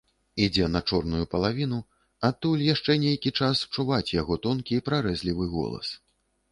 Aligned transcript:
Ідзе 0.43 0.69
на 0.75 0.79
чорную 0.89 1.25
палавіну, 1.33 1.79
адтуль 2.31 2.65
яшчэ 2.73 2.97
нейкі 3.07 3.35
час 3.43 3.63
чуваць 3.77 4.05
яго 4.21 4.43
тонкі 4.49 4.85
прарэзлівы 4.91 5.45
голас. 5.55 5.97